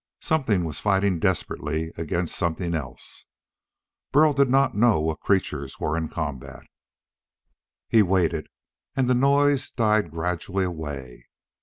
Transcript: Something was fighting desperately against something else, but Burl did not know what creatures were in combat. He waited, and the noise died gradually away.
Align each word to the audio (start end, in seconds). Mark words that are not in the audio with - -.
Something 0.21 0.63
was 0.65 0.79
fighting 0.79 1.19
desperately 1.19 1.91
against 1.95 2.35
something 2.35 2.73
else, 2.73 3.25
but 4.11 4.19
Burl 4.21 4.33
did 4.33 4.49
not 4.49 4.73
know 4.73 4.99
what 4.99 5.19
creatures 5.19 5.79
were 5.79 5.95
in 5.95 6.09
combat. 6.09 6.63
He 7.87 8.01
waited, 8.01 8.47
and 8.95 9.07
the 9.07 9.13
noise 9.13 9.69
died 9.69 10.09
gradually 10.09 10.63
away. 10.65 11.27